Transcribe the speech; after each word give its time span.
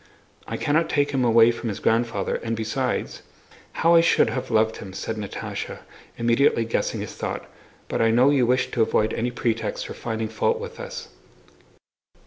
"I 0.47 0.57
cannot 0.57 0.89
take 0.89 1.11
him 1.11 1.23
away 1.23 1.51
from 1.51 1.69
his 1.69 1.79
grandfather, 1.79 2.37
and 2.37 2.55
besides..." 2.57 3.21
"How 3.73 3.93
I 3.93 4.01
should 4.01 4.31
have 4.31 4.49
loved 4.49 4.77
him!" 4.77 4.93
said 4.93 5.15
Natásha, 5.15 5.81
immediately 6.17 6.65
guessing 6.65 7.01
his 7.01 7.13
thought; 7.13 7.45
"but 7.87 8.01
I 8.01 8.09
know 8.09 8.31
you 8.31 8.47
wish 8.47 8.71
to 8.71 8.81
avoid 8.81 9.13
any 9.13 9.29
pretext 9.29 9.85
for 9.85 9.93
finding 9.93 10.27
fault 10.27 10.59
with 10.59 10.79
us." 10.79 11.09